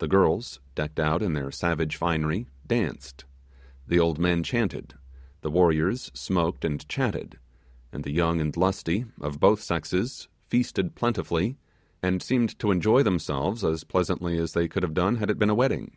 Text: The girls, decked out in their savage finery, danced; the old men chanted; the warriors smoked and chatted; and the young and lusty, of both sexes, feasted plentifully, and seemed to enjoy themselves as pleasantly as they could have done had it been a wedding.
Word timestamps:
The 0.00 0.06
girls, 0.06 0.60
decked 0.74 1.00
out 1.00 1.22
in 1.22 1.32
their 1.32 1.50
savage 1.50 1.96
finery, 1.96 2.46
danced; 2.66 3.24
the 3.88 3.98
old 3.98 4.18
men 4.18 4.42
chanted; 4.42 4.92
the 5.40 5.50
warriors 5.50 6.10
smoked 6.12 6.62
and 6.62 6.86
chatted; 6.90 7.38
and 7.90 8.04
the 8.04 8.12
young 8.12 8.38
and 8.38 8.54
lusty, 8.54 9.06
of 9.18 9.40
both 9.40 9.62
sexes, 9.62 10.28
feasted 10.46 10.94
plentifully, 10.94 11.56
and 12.02 12.22
seemed 12.22 12.58
to 12.58 12.70
enjoy 12.70 13.02
themselves 13.02 13.64
as 13.64 13.82
pleasantly 13.82 14.36
as 14.36 14.52
they 14.52 14.68
could 14.68 14.82
have 14.82 14.92
done 14.92 15.16
had 15.16 15.30
it 15.30 15.38
been 15.38 15.48
a 15.48 15.54
wedding. 15.54 15.96